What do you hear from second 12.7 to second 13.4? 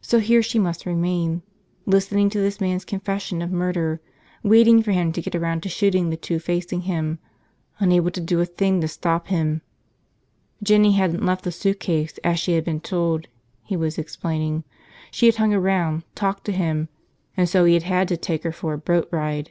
told,